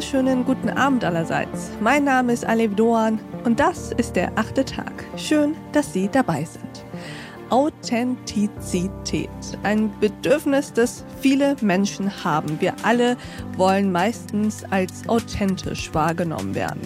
[0.00, 1.72] wunderschönen guten Abend allerseits.
[1.78, 5.04] Mein Name ist Alev Doan und das ist der achte Tag.
[5.18, 6.86] Schön, dass Sie dabei sind.
[7.50, 9.28] Authentizität.
[9.62, 12.58] Ein Bedürfnis, das viele Menschen haben.
[12.62, 13.18] Wir alle
[13.58, 16.80] wollen meistens als authentisch wahrgenommen werden.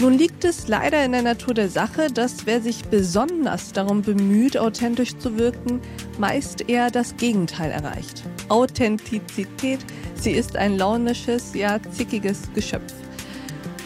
[0.00, 4.56] Nun liegt es leider in der Natur der Sache, dass wer sich besonders darum bemüht,
[4.56, 5.82] authentisch zu wirken,
[6.18, 8.22] meist eher das Gegenteil erreicht.
[8.48, 9.80] Authentizität,
[10.14, 12.94] sie ist ein launisches, ja zickiges Geschöpf.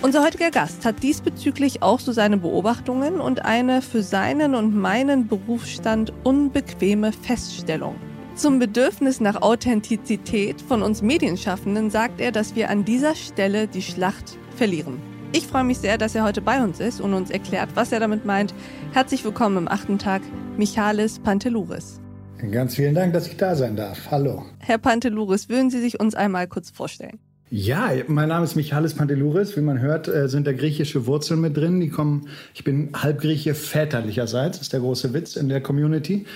[0.02, 5.26] Unser heutiger Gast hat diesbezüglich auch so seine Beobachtungen und eine für seinen und meinen
[5.26, 7.96] Berufsstand unbequeme Feststellung.
[8.36, 13.82] Zum Bedürfnis nach Authentizität von uns Medienschaffenden sagt er, dass wir an dieser Stelle die
[13.82, 15.13] Schlacht verlieren.
[15.36, 17.98] Ich freue mich sehr, dass er heute bei uns ist und uns erklärt, was er
[17.98, 18.54] damit meint.
[18.92, 20.22] Herzlich willkommen im achten Tag,
[20.56, 22.00] Michalis Pantelouris.
[22.52, 24.12] Ganz vielen Dank, dass ich da sein darf.
[24.12, 24.44] Hallo.
[24.60, 27.18] Herr Pantelouris, würden Sie sich uns einmal kurz vorstellen?
[27.50, 29.56] Ja, mein Name ist Michalis Pantelouris.
[29.56, 31.80] Wie man hört, äh, sind da griechische Wurzeln mit drin.
[31.80, 36.26] Die kommen, ich bin Halbgrieche väterlicherseits, ist der große Witz in der Community.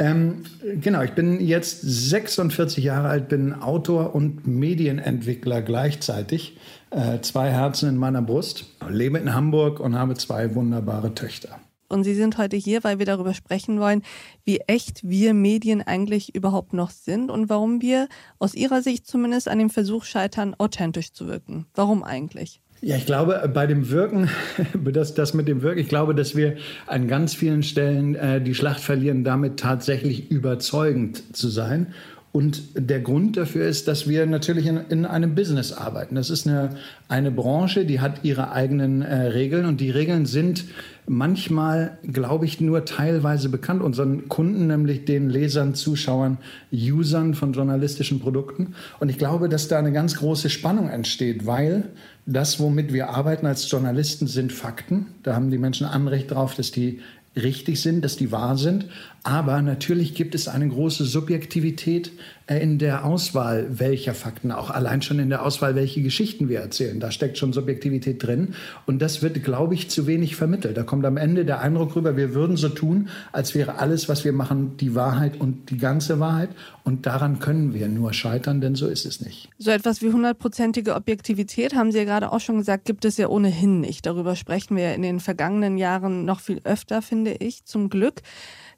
[0.00, 0.44] Ähm,
[0.80, 6.56] genau, ich bin jetzt 46 Jahre alt, bin Autor und Medienentwickler gleichzeitig.
[6.90, 11.60] Äh, zwei Herzen in meiner Brust, lebe in Hamburg und habe zwei wunderbare Töchter.
[11.88, 14.02] Und Sie sind heute hier, weil wir darüber sprechen wollen,
[14.44, 18.08] wie echt wir Medien eigentlich überhaupt noch sind und warum wir
[18.38, 21.66] aus Ihrer Sicht zumindest an dem Versuch scheitern, authentisch zu wirken.
[21.74, 22.60] Warum eigentlich?
[22.80, 24.30] Ja, ich glaube, bei dem Wirken,
[24.74, 28.54] das, das mit dem Wirken, ich glaube, dass wir an ganz vielen Stellen äh, die
[28.54, 31.94] Schlacht verlieren, damit tatsächlich überzeugend zu sein.
[32.30, 36.14] Und der Grund dafür ist, dass wir natürlich in, in einem Business arbeiten.
[36.14, 36.76] Das ist eine,
[37.08, 40.66] eine Branche, die hat ihre eigenen äh, Regeln und die Regeln sind
[41.06, 46.36] manchmal, glaube ich, nur teilweise bekannt unseren Kunden, nämlich den Lesern, Zuschauern,
[46.70, 48.74] Usern von journalistischen Produkten.
[49.00, 51.84] Und ich glaube, dass da eine ganz große Spannung entsteht, weil
[52.26, 55.06] das, womit wir arbeiten als Journalisten, sind Fakten.
[55.22, 57.00] Da haben die Menschen Anrecht drauf, dass die
[57.36, 58.86] richtig sind, dass die wahr sind.
[59.22, 62.12] Aber natürlich gibt es eine große Subjektivität
[62.46, 66.60] äh, in der Auswahl welcher Fakten, auch allein schon in der Auswahl, welche Geschichten wir
[66.60, 66.98] erzählen.
[66.98, 68.54] Da steckt schon Subjektivität drin.
[68.86, 70.76] Und das wird, glaube ich, zu wenig vermittelt.
[70.76, 74.24] Da kommt am Ende der Eindruck rüber, wir würden so tun, als wäre alles, was
[74.24, 76.50] wir machen, die Wahrheit und die ganze Wahrheit.
[76.84, 79.50] Und daran können wir nur scheitern, denn so ist es nicht.
[79.58, 83.28] So etwas wie hundertprozentige Objektivität, haben Sie ja gerade auch schon gesagt, gibt es ja
[83.28, 84.06] ohnehin nicht.
[84.06, 88.22] Darüber sprechen wir in den vergangenen Jahren noch viel öfter, finde ich, zum Glück.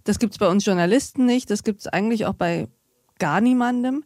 [0.04, 2.68] Das gibt es bei uns Journalisten nicht, das gibt es eigentlich auch bei
[3.18, 4.02] gar niemandem.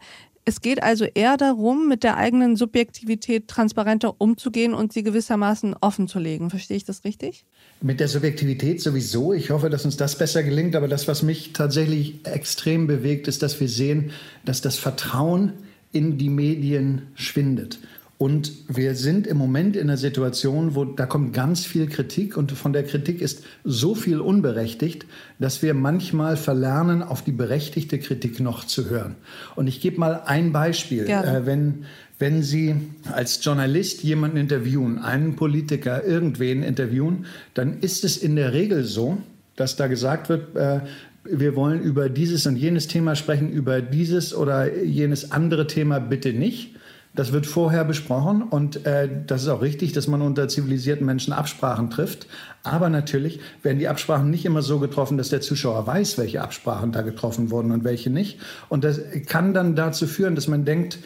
[0.47, 6.07] Es geht also eher darum, mit der eigenen Subjektivität transparenter umzugehen und sie gewissermaßen offen
[6.07, 6.51] zu legen.
[6.51, 7.47] Verstehe ich das richtig?
[7.81, 9.33] Mit der Subjektivität sowieso.
[9.33, 10.77] Ich hoffe, dass uns das besser gelingt.
[10.77, 14.11] Aber das, was mich tatsächlich extrem bewegt, ist, dass wir sehen,
[14.45, 15.55] dass das Vertrauen
[15.93, 17.79] in die Medien schwindet.
[18.25, 22.53] Und wir sind im Moment in einer Situation, wo da kommt ganz viel Kritik und
[22.53, 25.05] von der Kritik ist so viel unberechtigt,
[25.39, 29.17] dass wir manchmal verlernen, auf die berechtigte Kritik noch zu hören.
[29.57, 31.07] Und ich gebe mal ein Beispiel.
[31.07, 31.85] Äh, wenn,
[32.19, 32.77] wenn Sie
[33.13, 39.19] als Journalist jemanden interviewen, einen Politiker, irgendwen interviewen, dann ist es in der Regel so,
[39.55, 40.81] dass da gesagt wird, äh,
[41.25, 46.33] wir wollen über dieses und jenes Thema sprechen, über dieses oder jenes andere Thema bitte
[46.33, 46.74] nicht.
[47.15, 51.33] Das wird vorher besprochen und äh, das ist auch richtig, dass man unter zivilisierten Menschen
[51.33, 52.27] Absprachen trifft.
[52.65, 56.91] Aber natürlich werden die Absprachen nicht immer so getroffen, dass der Zuschauer weiß, welche Absprachen
[56.91, 58.41] da getroffen wurden und welche nicht.
[58.69, 60.99] Und das kann dann dazu führen, dass man denkt,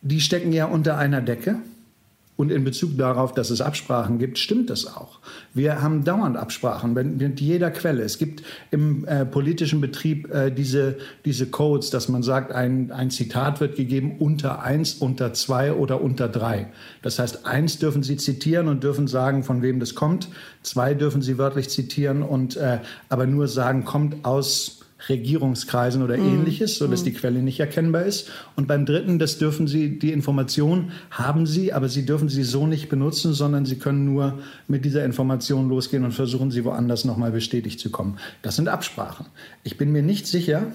[0.00, 1.58] die stecken ja unter einer Decke
[2.36, 5.18] und in Bezug darauf, dass es Absprachen gibt, stimmt das auch.
[5.52, 8.02] Wir haben dauernd Absprachen mit jeder Quelle.
[8.02, 13.10] Es gibt im äh, politischen Betrieb äh, diese, diese Codes, dass man sagt, ein, ein
[13.10, 16.68] Zitat wird gegeben unter eins, unter zwei oder unter drei.
[17.02, 20.28] Das heißt, eins dürfen Sie zitieren und dürfen sagen, von wem das kommt.
[20.62, 22.78] Zwei dürfen Sie wörtlich zitieren und äh,
[23.10, 26.26] aber nur sagen, kommt aus Regierungskreisen oder mhm.
[26.26, 27.04] ähnliches, so dass mhm.
[27.06, 28.30] die Quelle nicht erkennbar ist.
[28.56, 32.66] Und beim dritten, das dürfen Sie, die Information haben Sie, aber Sie dürfen sie so
[32.66, 34.38] nicht benutzen, sondern Sie können nur
[34.68, 38.18] mit dieser Information losgehen und versuchen, sie woanders nochmal bestätigt zu kommen.
[38.42, 39.26] Das sind Absprachen.
[39.64, 40.72] Ich bin mir nicht sicher,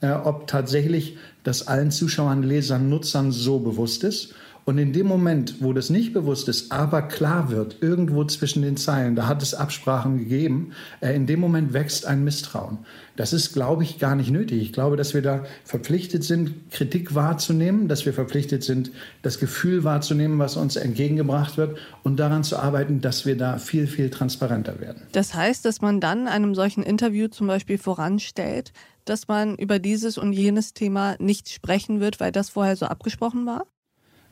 [0.00, 4.34] äh, ob tatsächlich das allen Zuschauern, Lesern, Nutzern so bewusst ist.
[4.64, 8.76] Und in dem Moment, wo das nicht bewusst ist, aber klar wird, irgendwo zwischen den
[8.76, 12.78] Zeilen, da hat es Absprachen gegeben, äh, in dem Moment wächst ein Misstrauen.
[13.16, 14.62] Das ist, glaube ich, gar nicht nötig.
[14.62, 18.92] Ich glaube, dass wir da verpflichtet sind, Kritik wahrzunehmen, dass wir verpflichtet sind,
[19.22, 23.86] das Gefühl wahrzunehmen, was uns entgegengebracht wird und daran zu arbeiten, dass wir da viel,
[23.86, 25.02] viel transparenter werden.
[25.12, 28.72] Das heißt, dass man dann einem solchen Interview zum Beispiel voranstellt,
[29.04, 33.46] dass man über dieses und jenes Thema nicht sprechen wird, weil das vorher so abgesprochen
[33.46, 33.66] war?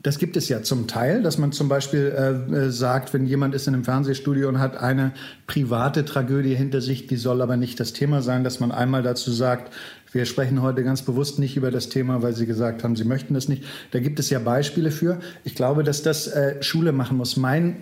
[0.01, 3.53] Das gibt es ja zum Teil, dass man zum Beispiel äh, äh, sagt, wenn jemand
[3.53, 5.11] ist in einem Fernsehstudio und hat eine
[5.45, 9.29] private Tragödie hinter sich, die soll aber nicht das Thema sein, dass man einmal dazu
[9.31, 9.73] sagt,
[10.13, 13.33] wir sprechen heute ganz bewusst nicht über das Thema, weil Sie gesagt haben, Sie möchten
[13.33, 13.63] das nicht.
[13.91, 15.19] Da gibt es ja Beispiele für.
[15.43, 17.35] Ich glaube, dass das äh, Schule machen muss.
[17.35, 17.75] Mein,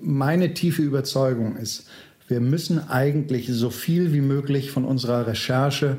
[0.00, 1.88] meine tiefe Überzeugung ist,
[2.26, 5.98] wir müssen eigentlich so viel wie möglich von unserer Recherche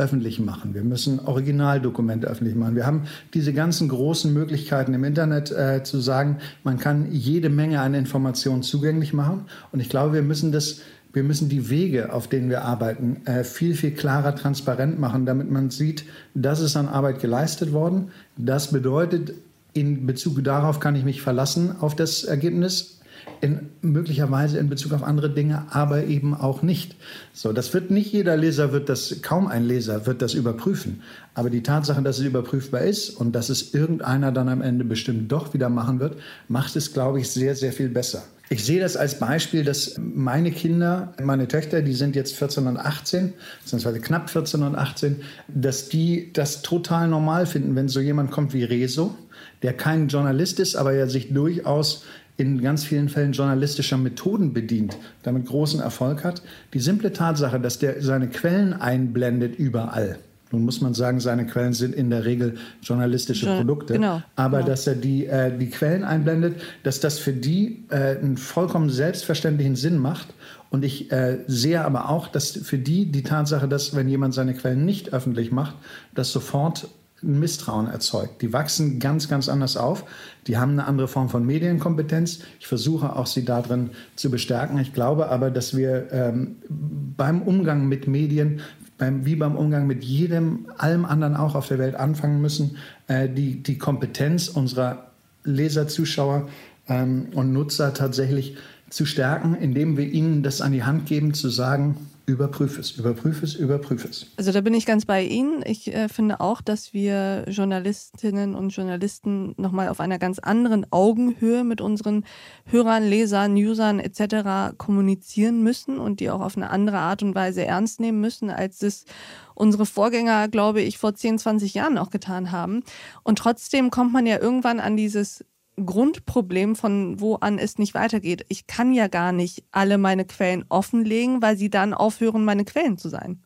[0.00, 0.74] öffentlich machen.
[0.74, 2.74] Wir müssen Originaldokumente öffentlich machen.
[2.74, 3.04] Wir haben
[3.34, 8.62] diese ganzen großen Möglichkeiten im Internet äh, zu sagen, man kann jede Menge an Informationen
[8.62, 9.42] zugänglich machen.
[9.70, 10.80] Und ich glaube, wir müssen das
[11.12, 15.50] wir müssen die Wege, auf denen wir arbeiten, äh, viel, viel klarer transparent machen, damit
[15.50, 16.04] man sieht,
[16.34, 18.12] das ist an Arbeit geleistet worden.
[18.36, 19.32] Das bedeutet,
[19.72, 22.99] in Bezug darauf kann ich mich verlassen auf das Ergebnis
[23.40, 26.96] in, möglicherweise in Bezug auf andere Dinge, aber eben auch nicht.
[27.32, 31.02] So, das wird nicht jeder Leser wird das, kaum ein Leser wird das überprüfen.
[31.34, 35.32] Aber die Tatsache, dass es überprüfbar ist und dass es irgendeiner dann am Ende bestimmt
[35.32, 36.16] doch wieder machen wird,
[36.48, 38.24] macht es, glaube ich, sehr, sehr viel besser.
[38.52, 42.78] Ich sehe das als Beispiel, dass meine Kinder, meine Töchter, die sind jetzt 14 und
[42.78, 43.32] 18,
[43.62, 48.52] beziehungsweise knapp 14 und 18, dass die das total normal finden, wenn so jemand kommt
[48.52, 49.14] wie Rezo,
[49.62, 52.02] der kein Journalist ist, aber ja sich durchaus
[52.36, 56.42] in ganz vielen Fällen journalistischer Methoden bedient, damit großen Erfolg hat.
[56.74, 60.18] Die simple Tatsache, dass der seine Quellen einblendet überall.
[60.52, 63.92] Nun muss man sagen, seine Quellen sind in der Regel journalistische Journal Produkte.
[63.94, 64.70] Genau, aber genau.
[64.70, 69.76] dass er die, äh, die Quellen einblendet, dass das für die äh, einen vollkommen selbstverständlichen
[69.76, 70.28] Sinn macht.
[70.70, 74.54] Und ich äh, sehe aber auch, dass für die die Tatsache, dass wenn jemand seine
[74.54, 75.74] Quellen nicht öffentlich macht,
[76.14, 76.88] das sofort
[77.22, 78.42] Misstrauen erzeugt.
[78.42, 80.04] Die wachsen ganz, ganz anders auf.
[80.46, 82.40] Die haben eine andere Form von Medienkompetenz.
[82.58, 84.78] Ich versuche auch, sie darin zu bestärken.
[84.78, 88.60] Ich glaube aber, dass wir ähm, beim Umgang mit Medien,
[88.98, 92.76] beim, wie beim Umgang mit jedem, allem anderen auch auf der Welt anfangen müssen,
[93.06, 95.10] äh, die, die Kompetenz unserer
[95.44, 96.48] Leser, Zuschauer
[96.88, 98.56] ähm, und Nutzer tatsächlich
[98.90, 101.96] zu stärken, indem wir ihnen das an die Hand geben, zu sagen,
[102.30, 104.26] Überprüf es, überprüf es, überprüf es.
[104.36, 105.64] Also da bin ich ganz bei Ihnen.
[105.66, 111.64] Ich äh, finde auch, dass wir Journalistinnen und Journalisten nochmal auf einer ganz anderen Augenhöhe
[111.64, 112.24] mit unseren
[112.66, 114.76] Hörern, Lesern, Usern etc.
[114.78, 118.80] kommunizieren müssen und die auch auf eine andere Art und Weise ernst nehmen müssen, als
[118.82, 119.06] es
[119.54, 122.84] unsere Vorgänger, glaube ich, vor 10, 20 Jahren auch getan haben.
[123.24, 125.44] Und trotzdem kommt man ja irgendwann an dieses
[125.84, 128.44] Grundproblem, von wo an es nicht weitergeht.
[128.48, 132.98] Ich kann ja gar nicht alle meine Quellen offenlegen, weil sie dann aufhören, meine Quellen
[132.98, 133.40] zu sein.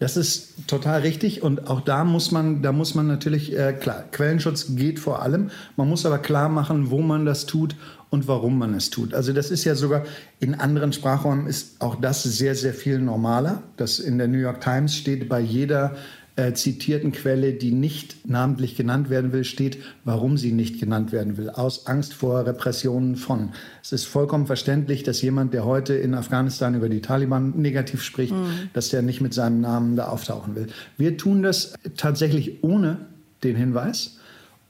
[0.00, 4.04] Das ist total richtig und auch da muss man, da muss man natürlich, äh, klar,
[4.12, 5.50] Quellenschutz geht vor allem.
[5.76, 7.74] Man muss aber klar machen, wo man das tut
[8.08, 9.12] und warum man es tut.
[9.12, 10.04] Also das ist ja sogar
[10.38, 13.62] in anderen Sprachräumen ist auch das sehr, sehr viel normaler.
[13.76, 15.96] Das in der New York Times steht bei jeder
[16.38, 21.36] äh, zitierten Quelle, die nicht namentlich genannt werden will, steht, warum sie nicht genannt werden
[21.36, 21.50] will.
[21.50, 23.50] Aus Angst vor Repressionen von.
[23.82, 28.32] Es ist vollkommen verständlich, dass jemand, der heute in Afghanistan über die Taliban negativ spricht,
[28.32, 28.70] mhm.
[28.72, 30.68] dass der nicht mit seinem Namen da auftauchen will.
[30.96, 32.98] Wir tun das tatsächlich ohne
[33.42, 34.18] den Hinweis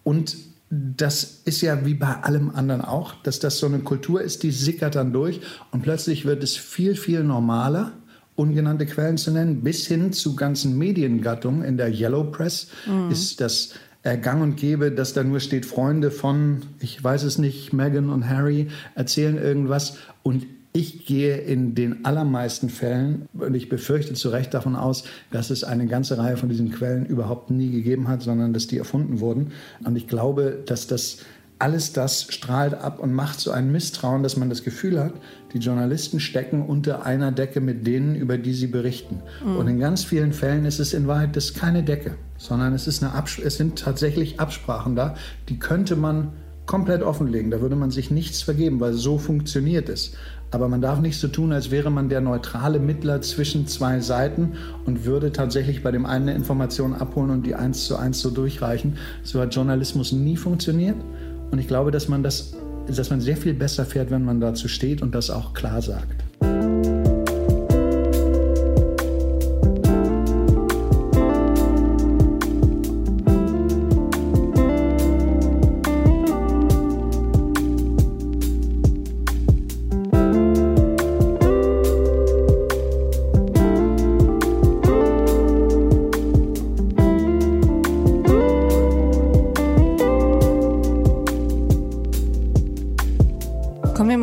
[0.04, 0.36] und
[0.70, 4.52] das ist ja wie bei allem anderen auch, dass das so eine Kultur ist, die
[4.52, 7.92] sickert dann durch und plötzlich wird es viel, viel normaler
[8.38, 11.64] ungenannte Quellen zu nennen, bis hin zu ganzen Mediengattungen.
[11.64, 13.10] In der Yellow Press mhm.
[13.10, 13.74] ist das
[14.04, 18.10] äh, gang und gäbe, dass da nur steht, Freunde von, ich weiß es nicht, Meghan
[18.10, 24.28] und Harry erzählen irgendwas und ich gehe in den allermeisten Fällen, und ich befürchte zu
[24.28, 28.22] Recht davon aus, dass es eine ganze Reihe von diesen Quellen überhaupt nie gegeben hat,
[28.22, 29.52] sondern dass die erfunden wurden.
[29.84, 31.18] Und ich glaube, dass das
[31.58, 35.12] alles das strahlt ab und macht so ein Misstrauen, dass man das Gefühl hat,
[35.52, 39.22] die Journalisten stecken unter einer Decke mit denen, über die sie berichten.
[39.44, 39.56] Mhm.
[39.56, 43.02] Und in ganz vielen Fällen ist es in Wahrheit das keine Decke, sondern es, ist
[43.02, 43.12] eine
[43.44, 45.14] es sind tatsächlich Absprachen da,
[45.48, 46.32] die könnte man
[46.66, 47.50] komplett offenlegen.
[47.50, 50.12] Da würde man sich nichts vergeben, weil so funktioniert es.
[50.50, 54.52] Aber man darf nicht so tun, als wäre man der neutrale Mittler zwischen zwei Seiten
[54.86, 58.30] und würde tatsächlich bei dem einen eine Information abholen und die eins zu eins so
[58.30, 58.96] durchreichen.
[59.22, 60.96] So hat Journalismus nie funktioniert.
[61.50, 62.54] Und ich glaube, dass man das,
[62.86, 66.24] dass man sehr viel besser fährt, wenn man dazu steht und das auch klar sagt.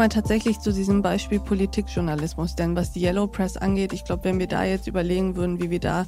[0.06, 2.56] Wir mal tatsächlich zu diesem Beispiel Politikjournalismus.
[2.56, 5.72] Denn was die Yellow Press angeht, ich glaube, wenn wir da jetzt überlegen würden, wie
[5.72, 6.06] wir da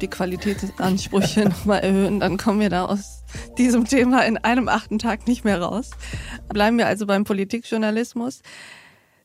[0.00, 3.24] die Qualitätsansprüche nochmal erhöhen, dann kommen wir da aus
[3.58, 5.90] diesem Thema in einem achten Tag nicht mehr raus.
[6.48, 8.42] Bleiben wir also beim Politikjournalismus.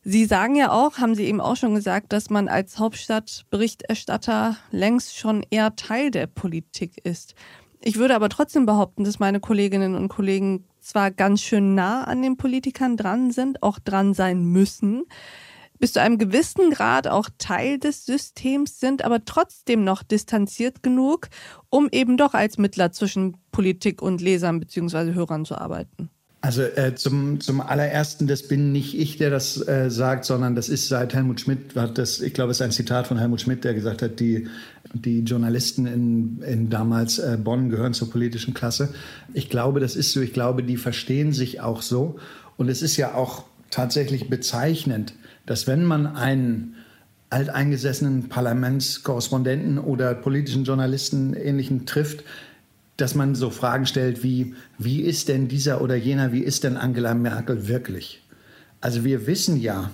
[0.02, 5.16] Sie sagen ja auch, haben Sie eben auch schon gesagt, dass man als Hauptstadtberichterstatter längst
[5.16, 7.34] schon eher Teil der Politik ist.
[7.80, 12.22] Ich würde aber trotzdem behaupten, dass meine Kolleginnen und Kollegen zwar ganz schön nah an
[12.22, 15.04] den Politikern dran sind, auch dran sein müssen,
[15.78, 21.28] bis zu einem gewissen Grad auch Teil des Systems sind, aber trotzdem noch distanziert genug,
[21.68, 25.12] um eben doch als Mittler zwischen Politik und Lesern bzw.
[25.12, 26.10] Hörern zu arbeiten.
[26.42, 30.68] Also äh, zum, zum allerersten, das bin nicht ich, der das äh, sagt, sondern das
[30.68, 33.74] ist seit Helmut Schmidt, das, ich glaube, es ist ein Zitat von Helmut Schmidt, der
[33.74, 34.46] gesagt hat, die,
[34.92, 38.90] die Journalisten in, in damals äh, Bonn gehören zur politischen Klasse.
[39.32, 42.18] Ich glaube, das ist so, ich glaube, die verstehen sich auch so.
[42.56, 45.14] Und es ist ja auch tatsächlich bezeichnend,
[45.46, 46.74] dass wenn man einen
[47.30, 52.22] alteingesessenen Parlamentskorrespondenten oder politischen Journalisten ähnlichen trifft,
[52.96, 56.76] dass man so Fragen stellt wie, wie ist denn dieser oder jener, wie ist denn
[56.76, 58.22] Angela Merkel wirklich?
[58.80, 59.90] Also wir wissen ja,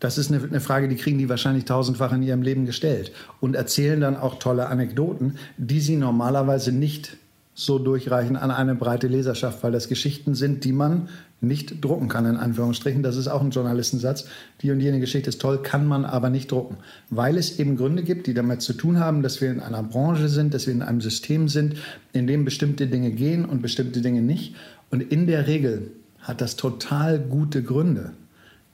[0.00, 3.56] das ist eine, eine, Frage, die kriegen die wahrscheinlich tausendfach in ihrem Leben gestellt und
[3.56, 7.16] erzählen dann auch tolle Anekdoten, die sie normalerweise nicht
[7.58, 11.08] so durchreichen an eine breite Leserschaft, weil das Geschichten sind, die man
[11.40, 13.02] nicht drucken kann, in Anführungsstrichen.
[13.02, 14.26] Das ist auch ein Journalistensatz.
[14.60, 16.76] Die und jene Geschichte ist toll, kann man aber nicht drucken,
[17.08, 20.28] weil es eben Gründe gibt, die damit zu tun haben, dass wir in einer Branche
[20.28, 21.76] sind, dass wir in einem System sind,
[22.12, 24.54] in dem bestimmte Dinge gehen und bestimmte Dinge nicht.
[24.90, 28.12] Und in der Regel hat das total gute Gründe.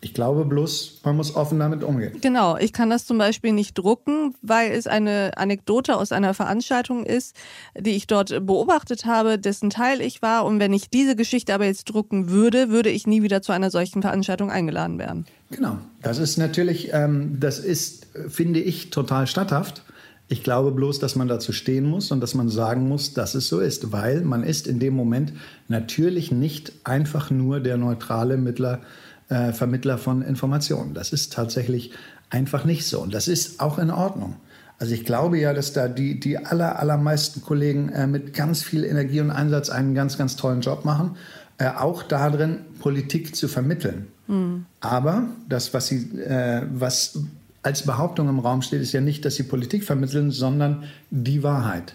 [0.05, 2.19] Ich glaube bloß, man muss offen damit umgehen.
[2.21, 7.07] Genau, ich kann das zum Beispiel nicht drucken, weil es eine Anekdote aus einer Veranstaltung
[7.07, 7.37] ist,
[7.79, 10.45] die ich dort beobachtet habe, dessen Teil ich war.
[10.45, 13.71] Und wenn ich diese Geschichte aber jetzt drucken würde, würde ich nie wieder zu einer
[13.71, 15.25] solchen Veranstaltung eingeladen werden.
[15.53, 19.85] Genau, das ist natürlich, ähm, das ist, finde ich, total statthaft.
[20.27, 23.47] Ich glaube bloß, dass man dazu stehen muss und dass man sagen muss, dass es
[23.47, 25.33] so ist, weil man ist in dem Moment
[25.69, 28.81] natürlich nicht einfach nur der neutrale Mittler
[29.29, 30.95] äh, Vermittler von Informationen.
[30.95, 31.93] Das ist tatsächlich
[32.31, 33.01] einfach nicht so.
[33.01, 34.37] Und das ist auch in Ordnung.
[34.79, 38.85] Also ich glaube ja, dass da die, die aller, allermeisten Kollegen äh, mit ganz viel
[38.85, 41.17] Energie und Einsatz einen ganz, ganz tollen Job machen,
[41.59, 44.09] äh, auch darin, Politik zu vermitteln.
[44.27, 44.67] Mhm.
[44.81, 47.21] Aber das, was sie, äh, was
[47.63, 51.95] als Behauptung im Raum steht, ist ja nicht, dass sie Politik vermitteln, sondern die Wahrheit.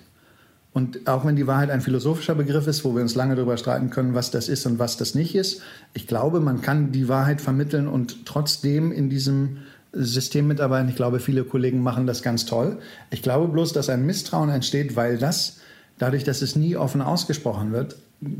[0.78, 3.90] Und auch wenn die Wahrheit ein philosophischer Begriff ist, wo wir uns lange darüber streiten
[3.90, 5.64] können, was das ist und was das nicht ist,
[5.96, 9.58] ich glaube, man kann die Wahrheit vermitteln und trotzdem in diesem
[9.92, 10.88] System mitarbeiten.
[10.88, 12.78] Ich glaube, viele Kollegen machen das ganz toll.
[13.10, 15.58] Ich glaube bloß, dass ein Misstrauen entsteht, weil das,
[15.98, 17.96] dadurch, dass es nie offen ausgesprochen wird,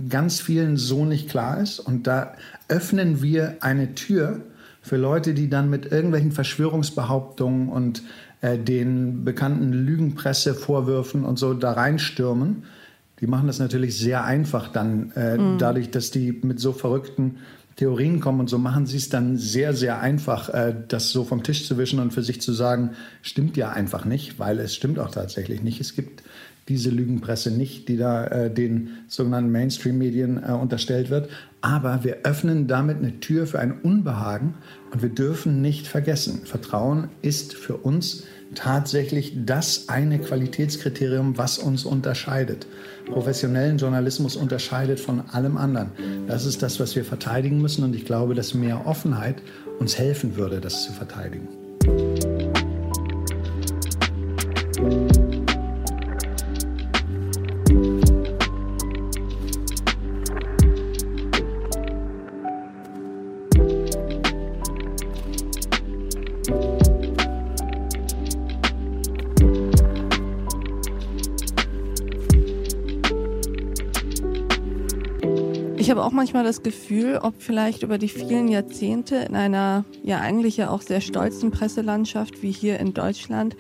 [0.08, 1.80] ganz vielen so nicht klar ist.
[1.80, 2.36] Und da
[2.68, 4.42] öffnen wir eine Tür
[4.84, 8.04] für Leute, die dann mit irgendwelchen Verschwörungsbehauptungen und
[8.42, 12.64] äh, den bekannten Lügenpressevorwürfen und so da reinstürmen.
[13.20, 15.58] Die machen das natürlich sehr einfach dann, äh, mhm.
[15.58, 17.38] dadurch, dass die mit so verrückten
[17.78, 21.44] Theorien kommen und so machen sie es dann sehr, sehr einfach, äh, das so vom
[21.44, 22.92] Tisch zu wischen und für sich zu sagen,
[23.22, 25.80] stimmt ja einfach nicht, weil es stimmt auch tatsächlich nicht.
[25.80, 26.24] Es gibt
[26.68, 31.30] diese Lügenpresse nicht, die da äh, den sogenannten Mainstream-Medien äh, unterstellt wird.
[31.68, 34.54] Aber wir öffnen damit eine Tür für ein Unbehagen
[34.94, 38.24] und wir dürfen nicht vergessen, Vertrauen ist für uns
[38.56, 42.68] tatsächlich das eine Qualitätskriterium, was uns unterscheidet.
[43.12, 45.92] Professionellen Journalismus unterscheidet von allem anderen.
[46.26, 49.42] Das ist das, was wir verteidigen müssen und ich glaube, dass mehr Offenheit
[49.78, 51.50] uns helfen würde, das zu verteidigen.
[75.88, 80.20] Ich habe auch manchmal das Gefühl, ob vielleicht über die vielen Jahrzehnte in einer ja
[80.20, 83.56] eigentlich ja auch sehr stolzen Presselandschaft wie hier in Deutschland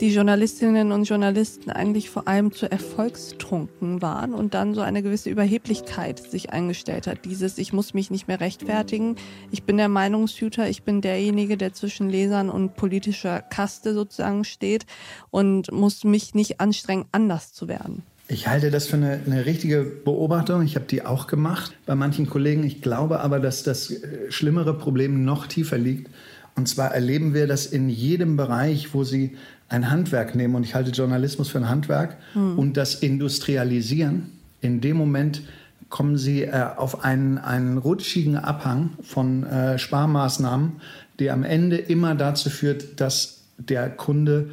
[0.00, 5.30] die Journalistinnen und Journalisten eigentlich vor allem zu erfolgstrunken waren und dann so eine gewisse
[5.30, 7.24] Überheblichkeit sich eingestellt hat.
[7.24, 9.14] Dieses, ich muss mich nicht mehr rechtfertigen,
[9.52, 14.86] ich bin der Meinungshüter, ich bin derjenige, der zwischen Lesern und politischer Kaste sozusagen steht
[15.30, 18.02] und muss mich nicht anstrengen, anders zu werden.
[18.30, 20.62] Ich halte das für eine, eine richtige Beobachtung.
[20.62, 22.62] Ich habe die auch gemacht bei manchen Kollegen.
[22.62, 26.08] Ich glaube aber, dass das äh, schlimmere Problem noch tiefer liegt.
[26.54, 29.36] Und zwar erleben wir das in jedem Bereich, wo Sie
[29.68, 32.58] ein Handwerk nehmen, und ich halte Journalismus für ein Handwerk, hm.
[32.58, 34.30] und das industrialisieren.
[34.60, 35.42] In dem Moment
[35.88, 40.80] kommen Sie äh, auf einen, einen rutschigen Abhang von äh, Sparmaßnahmen,
[41.18, 44.50] der am Ende immer dazu führt, dass der Kunde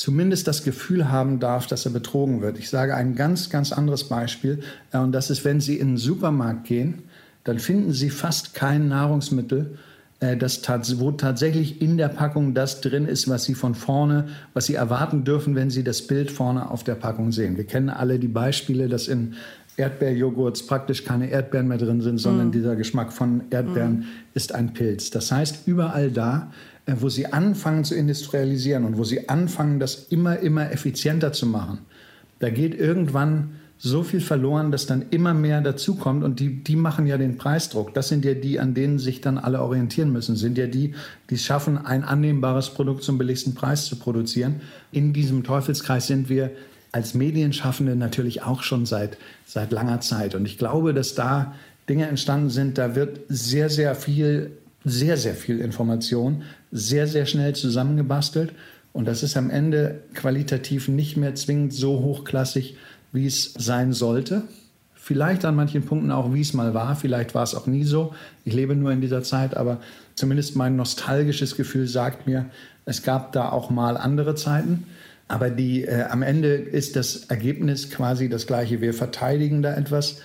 [0.00, 2.58] zumindest das Gefühl haben darf, dass er betrogen wird.
[2.58, 4.60] Ich sage ein ganz, ganz anderes Beispiel.
[4.92, 7.02] Äh, und das ist, wenn Sie in den Supermarkt gehen,
[7.44, 9.76] dann finden Sie fast kein Nahrungsmittel,
[10.20, 10.62] äh, das,
[10.98, 15.24] wo tatsächlich in der Packung das drin ist, was Sie von vorne, was Sie erwarten
[15.24, 17.58] dürfen, wenn Sie das Bild vorne auf der Packung sehen.
[17.58, 19.34] Wir kennen alle die Beispiele, dass in
[19.76, 22.52] Erdbeerjoghurts praktisch keine Erdbeeren mehr drin sind, sondern mm.
[22.52, 24.04] dieser Geschmack von Erdbeeren mm.
[24.32, 25.10] ist ein Pilz.
[25.10, 26.50] Das heißt, überall da,
[26.98, 31.78] wo sie anfangen zu industrialisieren und wo sie anfangen, das immer, immer effizienter zu machen,
[32.38, 33.50] da geht irgendwann
[33.82, 37.94] so viel verloren, dass dann immer mehr dazukommt und die, die machen ja den Preisdruck.
[37.94, 40.94] Das sind ja die, an denen sich dann alle orientieren müssen, sind ja die,
[41.30, 44.60] die es schaffen, ein annehmbares Produkt zum billigsten Preis zu produzieren.
[44.92, 46.50] In diesem Teufelskreis sind wir
[46.92, 49.16] als Medienschaffende natürlich auch schon seit,
[49.46, 50.34] seit langer Zeit.
[50.34, 51.54] Und ich glaube, dass da
[51.88, 54.52] Dinge entstanden sind, da wird sehr, sehr viel,
[54.84, 58.52] sehr, sehr viel Information sehr, sehr schnell zusammengebastelt.
[58.92, 62.76] Und das ist am Ende qualitativ nicht mehr zwingend so hochklassig,
[63.12, 64.42] wie es sein sollte.
[64.94, 66.94] Vielleicht an manchen Punkten auch, wie es mal war.
[66.96, 68.14] Vielleicht war es auch nie so.
[68.44, 69.80] Ich lebe nur in dieser Zeit, aber
[70.14, 72.46] zumindest mein nostalgisches Gefühl sagt mir,
[72.84, 74.86] es gab da auch mal andere Zeiten.
[75.28, 78.80] Aber die, äh, am Ende ist das Ergebnis quasi das gleiche.
[78.80, 80.20] Wir verteidigen da etwas.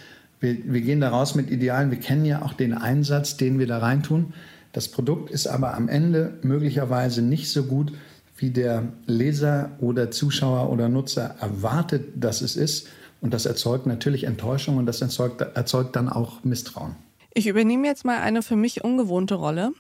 [0.46, 1.90] Wir, wir gehen da raus mit Idealen.
[1.90, 4.34] Wir kennen ja auch den Einsatz, den wir da reintun.
[4.74, 7.92] Das Produkt ist aber am Ende möglicherweise nicht so gut,
[8.38, 12.88] wie der Leser oder Zuschauer oder Nutzer erwartet, dass es ist.
[13.22, 16.96] Und das erzeugt natürlich Enttäuschung und das erzeugt, erzeugt dann auch Misstrauen.
[17.34, 19.72] Ich übernehme jetzt mal eine für mich ungewohnte Rolle,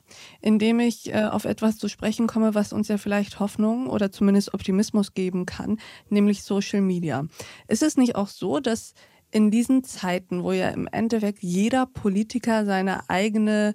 [0.41, 4.53] indem ich äh, auf etwas zu sprechen komme, was uns ja vielleicht Hoffnung oder zumindest
[4.55, 5.77] Optimismus geben kann,
[6.09, 7.27] nämlich Social Media.
[7.67, 8.93] Ist es nicht auch so, dass
[9.35, 13.73] in diesen Zeiten, wo ja im Endeffekt jeder Politiker seine eigene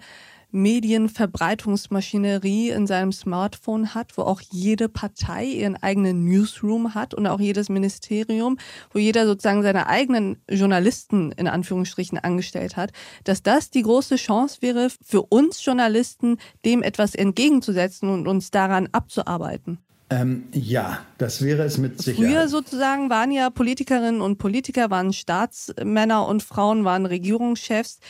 [0.52, 7.40] Medienverbreitungsmaschinerie in seinem Smartphone hat, wo auch jede Partei ihren eigenen Newsroom hat und auch
[7.40, 8.56] jedes Ministerium,
[8.90, 12.92] wo jeder sozusagen seine eigenen Journalisten in Anführungsstrichen angestellt hat,
[13.24, 18.88] dass das die große Chance wäre für uns Journalisten, dem etwas entgegenzusetzen und uns daran
[18.92, 19.78] abzuarbeiten.
[20.12, 22.30] Ähm, ja, das wäre es mit Sicherheit.
[22.30, 28.00] Früher sozusagen waren ja Politikerinnen und Politiker, waren Staatsmänner und Frauen, waren Regierungschefs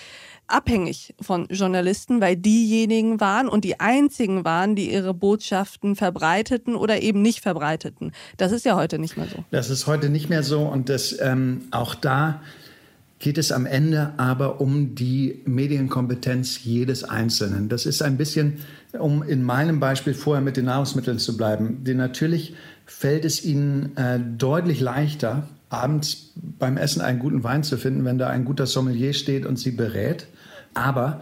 [0.46, 7.02] abhängig von Journalisten, weil diejenigen waren und die einzigen waren, die ihre Botschaften verbreiteten oder
[7.02, 8.12] eben nicht verbreiteten.
[8.38, 9.44] Das ist ja heute nicht mehr so.
[9.50, 12.40] Das ist heute nicht mehr so und das ähm, auch da
[13.20, 17.68] geht es am Ende aber um die Medienkompetenz jedes Einzelnen.
[17.68, 18.54] Das ist ein bisschen,
[18.98, 21.85] um in meinem Beispiel vorher mit den Nahrungsmitteln zu bleiben.
[21.85, 22.54] Denn natürlich
[22.87, 28.18] fällt es ihnen äh, deutlich leichter, abends beim Essen einen guten Wein zu finden, wenn
[28.18, 30.26] da ein guter Sommelier steht und sie berät.
[30.72, 31.20] Aber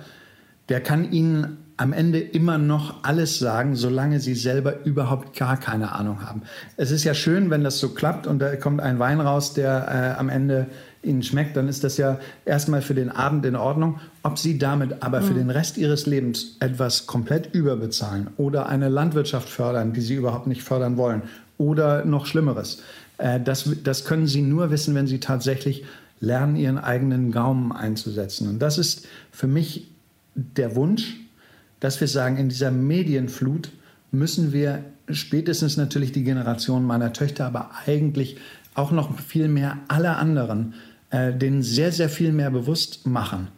[0.68, 5.92] der kann Ihnen am Ende immer noch alles sagen, solange Sie selber überhaupt gar keine
[5.92, 6.42] Ahnung haben.
[6.76, 10.14] Es ist ja schön, wenn das so klappt und da kommt ein Wein raus, der
[10.16, 10.66] äh, am Ende
[11.02, 14.00] Ihnen schmeckt, dann ist das ja erstmal für den Abend in Ordnung.
[14.22, 15.38] Ob Sie damit aber für mhm.
[15.38, 20.62] den Rest Ihres Lebens etwas komplett überbezahlen oder eine Landwirtschaft fördern, die Sie überhaupt nicht
[20.62, 21.22] fördern wollen
[21.56, 22.82] oder noch Schlimmeres,
[23.18, 25.84] äh, das, das können Sie nur wissen, wenn Sie tatsächlich
[26.20, 28.48] lernen, ihren eigenen Gaumen einzusetzen.
[28.48, 29.88] Und das ist für mich
[30.34, 31.16] der Wunsch,
[31.80, 33.70] dass wir sagen, in dieser Medienflut
[34.10, 38.38] müssen wir spätestens natürlich die Generation meiner Töchter, aber eigentlich
[38.78, 40.74] auch noch viel mehr alle anderen,
[41.10, 43.48] äh, denen sehr, sehr viel mehr bewusst machen,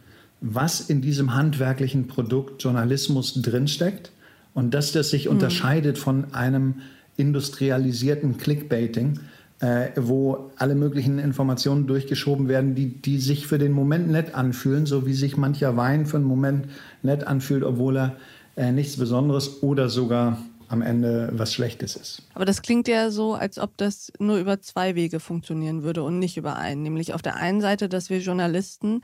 [0.41, 4.11] was in diesem handwerklichen Produkt Journalismus drinsteckt
[4.53, 5.31] und dass das sich mhm.
[5.31, 6.75] unterscheidet von einem
[7.17, 9.19] industrialisierten Clickbaiting,
[9.59, 14.87] äh, wo alle möglichen Informationen durchgeschoben werden, die, die sich für den Moment nett anfühlen,
[14.87, 16.65] so wie sich mancher Wein für einen Moment
[17.03, 18.15] nett anfühlt, obwohl er
[18.55, 20.39] äh, nichts Besonderes oder sogar
[20.71, 22.23] am Ende was Schlechtes ist.
[22.33, 26.19] Aber das klingt ja so, als ob das nur über zwei Wege funktionieren würde und
[26.19, 26.83] nicht über einen.
[26.83, 29.01] Nämlich auf der einen Seite, dass wir Journalisten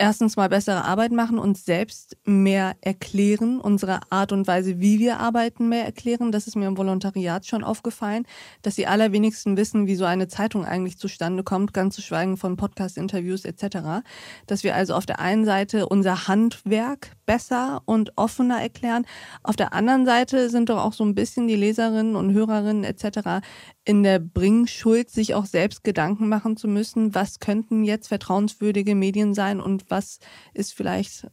[0.00, 5.20] erstens mal bessere Arbeit machen, uns selbst mehr erklären, unsere Art und Weise, wie wir
[5.20, 6.32] arbeiten, mehr erklären.
[6.32, 8.24] Das ist mir im Volontariat schon aufgefallen,
[8.62, 12.56] dass die allerwenigsten wissen, wie so eine Zeitung eigentlich zustande kommt, ganz zu schweigen von
[12.56, 14.02] Podcast-Interviews etc.
[14.46, 19.06] Dass wir also auf der einen Seite unser Handwerk besser und offener erklären.
[19.44, 23.38] Auf der anderen Seite sind doch auch so ein bisschen die Leserinnen und Hörerinnen etc
[23.84, 29.32] in der Bringschuld, sich auch selbst Gedanken machen zu müssen, was könnten jetzt vertrauenswürdige Medien
[29.32, 30.18] sein und was
[30.54, 31.28] ist vielleicht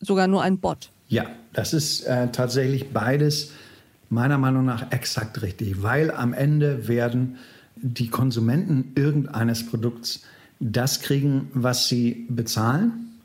[0.00, 0.90] sogar nur ein Bot.
[1.06, 3.52] Ja, das ist äh, tatsächlich beides
[4.08, 7.36] meiner Meinung nach exakt richtig, weil am Ende werden
[7.76, 10.22] die Konsumenten irgendeines Produkts
[10.58, 13.15] das kriegen, was sie bezahlen.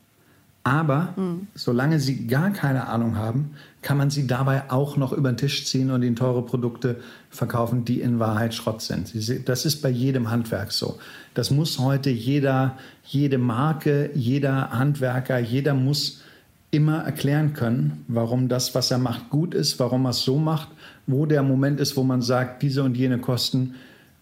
[0.63, 1.47] Aber mhm.
[1.55, 5.65] solange sie gar keine Ahnung haben, kann man sie dabei auch noch über den Tisch
[5.65, 6.97] ziehen und ihnen teure Produkte
[7.31, 9.11] verkaufen, die in Wahrheit Schrott sind.
[9.49, 10.99] Das ist bei jedem Handwerk so.
[11.33, 16.21] Das muss heute jeder, jede Marke, jeder Handwerker, jeder muss
[16.69, 20.69] immer erklären können, warum das, was er macht, gut ist, warum er es so macht,
[21.07, 23.75] wo der Moment ist, wo man sagt, diese und jene Kosten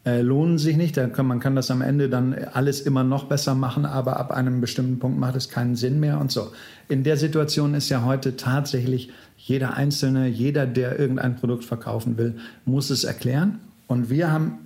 [0.06, 0.96] äh, lohnen sich nicht.
[0.96, 4.62] Kann, man kann das am Ende dann alles immer noch besser machen, aber ab einem
[4.62, 6.52] bestimmten Punkt macht es keinen Sinn mehr und so.
[6.88, 12.36] In der Situation ist ja heute tatsächlich jeder Einzelne, jeder, der irgendein Produkt verkaufen will,
[12.66, 13.60] muss es erklären.
[13.88, 14.60] Und wir haben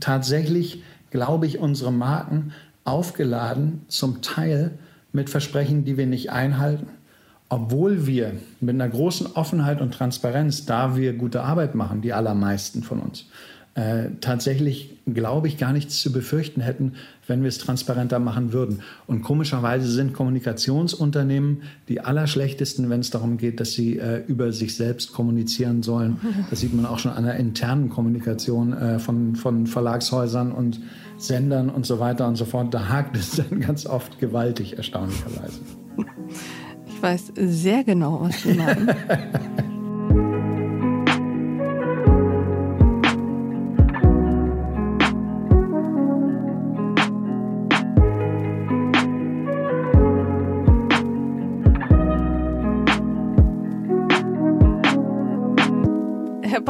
[0.00, 2.52] tatsächlich, glaube ich, unsere Marken
[2.84, 4.72] aufgeladen, zum Teil
[5.12, 6.86] mit Versprechen, die wir nicht einhalten
[7.48, 12.82] obwohl wir mit einer großen Offenheit und Transparenz, da wir gute Arbeit machen, die allermeisten
[12.82, 13.26] von uns,
[13.76, 16.94] äh, tatsächlich, glaube ich, gar nichts zu befürchten hätten,
[17.26, 18.80] wenn wir es transparenter machen würden.
[19.06, 24.76] Und komischerweise sind Kommunikationsunternehmen die allerschlechtesten, wenn es darum geht, dass sie äh, über sich
[24.76, 26.16] selbst kommunizieren sollen.
[26.48, 30.80] Das sieht man auch schon an der internen Kommunikation äh, von, von Verlagshäusern und
[31.18, 32.72] Sendern und so weiter und so fort.
[32.72, 35.60] Da hakt es dann ganz oft gewaltig, erstaunlicherweise.
[36.86, 38.88] Ich weiß sehr genau, was Sie meinen.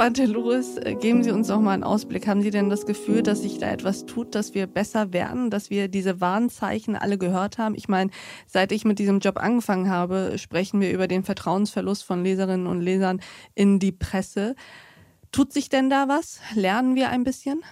[0.06, 2.28] Pantelouris, äh, geben Sie uns doch mal einen Ausblick.
[2.28, 5.68] Haben Sie denn das Gefühl, dass sich da etwas tut, dass wir besser werden, dass
[5.68, 7.74] wir diese Warnzeichen alle gehört haben?
[7.74, 8.12] Ich meine,
[8.46, 12.82] seit ich mit diesem Job angefangen habe, sprechen wir über den Vertrauensverlust von Leserinnen und
[12.82, 13.18] Lesern
[13.56, 14.54] in die Presse.
[15.32, 16.38] Tut sich denn da was?
[16.54, 17.64] Lernen wir ein bisschen?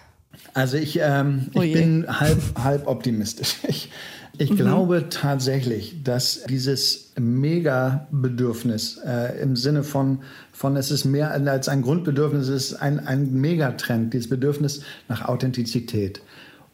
[0.55, 3.59] Also ich, ähm, ich bin halb, halb optimistisch.
[3.69, 3.93] Ich,
[4.39, 4.57] ich mhm.
[4.57, 10.21] glaube tatsächlich, dass dieses Mega-Bedürfnis äh, im Sinne von,
[10.53, 15.27] von, es ist mehr als ein Grundbedürfnis, es ist ein, ein Megatrend, dieses Bedürfnis nach
[15.27, 16.21] Authentizität.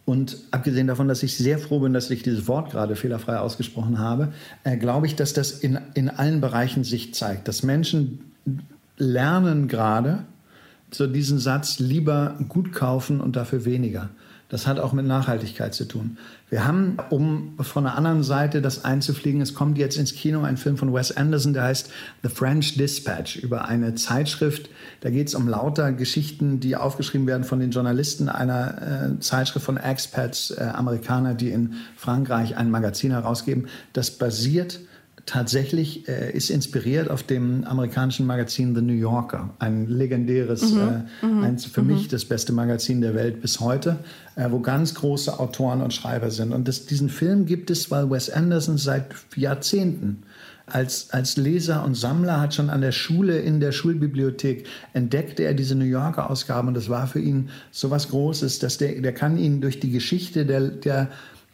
[0.05, 3.99] Und abgesehen davon, dass ich sehr froh bin, dass ich dieses Wort gerade fehlerfrei ausgesprochen
[3.99, 4.33] habe,
[4.65, 7.47] äh, glaube ich, dass das in, in allen Bereichen sich zeigt.
[7.47, 8.33] Dass Menschen
[8.97, 10.25] lernen gerade
[10.91, 14.11] so diesen Satz, lieber gut kaufen und dafür weniger.
[14.51, 16.19] Das hat auch mit Nachhaltigkeit zu tun.
[16.51, 20.57] Wir haben, um von der anderen Seite das einzufliegen, es kommt jetzt ins Kino ein
[20.57, 21.91] Film von Wes Anderson, der heißt
[22.25, 24.69] The French Dispatch über eine Zeitschrift.
[25.03, 29.65] Da geht es um lauter Geschichten, die aufgeschrieben werden von den Journalisten einer äh, Zeitschrift
[29.65, 33.69] von Expats, äh, Amerikaner, die in Frankreich ein Magazin herausgeben.
[33.93, 34.81] Das basiert
[35.31, 41.05] tatsächlich äh, ist inspiriert auf dem amerikanischen Magazin The New Yorker, ein legendäres, mhm.
[41.23, 41.45] äh, mhm.
[41.45, 41.95] eins für mhm.
[41.95, 44.01] mich das beste Magazin der Welt bis heute,
[44.35, 46.53] äh, wo ganz große Autoren und Schreiber sind.
[46.53, 50.25] Und das, diesen Film gibt es, weil Wes Anderson seit Jahrzehnten
[50.67, 55.55] als, als Leser und Sammler hat schon an der Schule, in der Schulbibliothek, entdeckte er
[55.55, 59.15] diese New Yorker Ausgaben und das war für ihn so was Großes, dass der, der
[59.15, 61.09] kann ihn durch die Geschichte der, der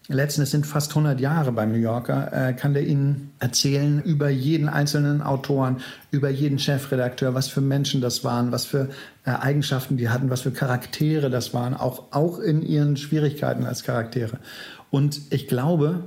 [0.09, 4.29] letzten, es sind fast 100 Jahre beim New Yorker, äh, kann der Ihnen erzählen über
[4.29, 5.79] jeden einzelnen Autoren,
[6.11, 8.88] über jeden Chefredakteur, was für Menschen das waren, was für
[9.25, 13.83] äh, Eigenschaften die hatten, was für Charaktere das waren, auch, auch in ihren Schwierigkeiten als
[13.83, 14.38] Charaktere.
[14.90, 16.05] Und ich glaube,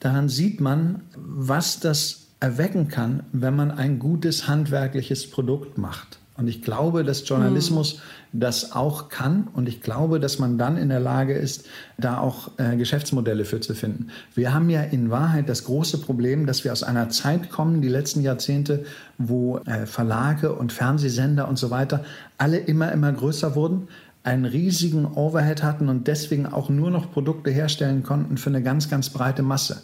[0.00, 6.18] daran sieht man, was das erwecken kann, wenn man ein gutes handwerkliches Produkt macht.
[6.36, 8.00] Und ich glaube, dass Journalismus mhm.
[8.40, 9.48] Das auch kann.
[9.52, 11.66] Und ich glaube, dass man dann in der Lage ist,
[11.98, 14.08] da auch äh, Geschäftsmodelle für zu finden.
[14.34, 17.88] Wir haben ja in Wahrheit das große Problem, dass wir aus einer Zeit kommen, die
[17.88, 18.84] letzten Jahrzehnte,
[19.18, 22.04] wo äh, Verlage und Fernsehsender und so weiter
[22.38, 23.88] alle immer, immer größer wurden
[24.26, 28.90] einen riesigen Overhead hatten und deswegen auch nur noch Produkte herstellen konnten für eine ganz,
[28.90, 29.82] ganz breite Masse.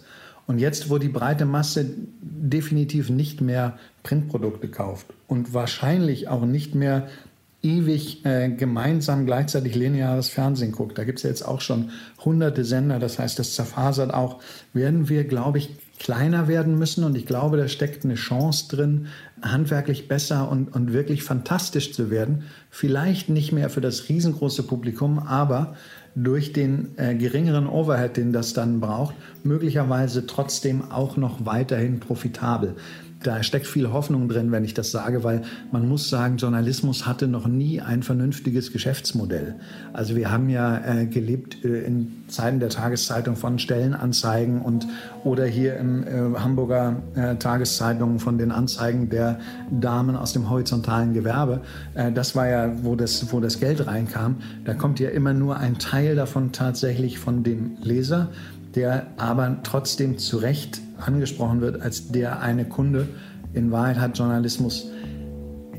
[0.49, 1.87] Und jetzt, wo die breite Masse
[2.21, 7.07] definitiv nicht mehr Printprodukte kauft und wahrscheinlich auch nicht mehr
[7.63, 11.91] ewig äh, gemeinsam gleichzeitig lineares Fernsehen guckt, da gibt es ja jetzt auch schon
[12.25, 14.41] hunderte Sender, das heißt, das zerfasert auch,
[14.73, 15.71] werden wir, glaube ich,
[16.03, 17.05] kleiner werden müssen.
[17.05, 19.07] Und ich glaube, da steckt eine Chance drin,
[19.41, 22.45] handwerklich besser und, und wirklich fantastisch zu werden.
[22.71, 25.77] Vielleicht nicht mehr für das riesengroße Publikum, aber
[26.15, 32.75] durch den äh, geringeren Overhead, den das dann braucht, möglicherweise trotzdem auch noch weiterhin profitabel.
[33.23, 37.29] Da steckt viel Hoffnung drin, wenn ich das sage, weil man muss sagen, Journalismus hatte
[37.29, 39.57] noch nie ein vernünftiges Geschäftsmodell.
[39.93, 44.87] Also wir haben ja äh, gelebt äh, in Zeiten der Tageszeitung von Stellenanzeigen und
[45.25, 49.39] oder hier im äh, Hamburger äh, Tageszeitung von den Anzeigen der
[49.71, 51.61] Damen aus dem horizontalen Gewerbe.
[51.95, 54.37] Äh, das war ja, wo das, wo das Geld reinkam.
[54.65, 58.29] Da kommt ja immer nur ein Teil davon tatsächlich von dem Leser,
[58.75, 63.09] der aber trotzdem zu Recht angesprochen wird als der eine Kunde.
[63.53, 64.87] In Wahrheit hat Journalismus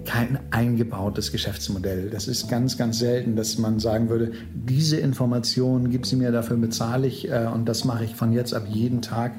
[0.06, 2.10] kein eingebautes Geschäftsmodell.
[2.10, 6.58] Das ist ganz, ganz selten, dass man sagen würde, diese Information, gib sie mir, dafür
[6.58, 9.34] bezahle ich äh, und das mache ich von jetzt ab jeden Tag,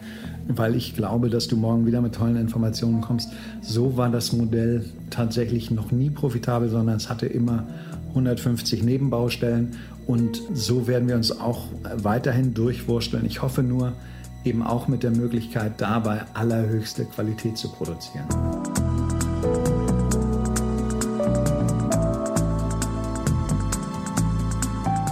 [0.49, 3.31] weil ich glaube, dass du morgen wieder mit tollen Informationen kommst.
[3.61, 7.67] So war das Modell tatsächlich noch nie profitabel, sondern es hatte immer
[8.11, 9.73] 150 Nebenbaustellen
[10.07, 13.25] und so werden wir uns auch weiterhin durchwursteln.
[13.25, 13.93] Ich hoffe nur,
[14.45, 18.27] eben auch mit der Möglichkeit, dabei allerhöchste Qualität zu produzieren.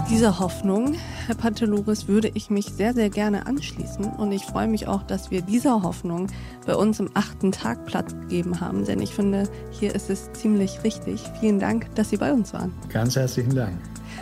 [0.09, 0.93] Dieser Hoffnung,
[1.25, 4.05] Herr Pantelouris, würde ich mich sehr, sehr gerne anschließen.
[4.05, 6.27] Und ich freue mich auch, dass wir dieser Hoffnung
[6.67, 8.85] bei uns im achten Tag Platz gegeben haben.
[8.85, 11.19] Denn ich finde, hier ist es ziemlich richtig.
[11.39, 12.71] Vielen Dank, dass Sie bei uns waren.
[12.89, 13.73] Ganz herzlichen Dank.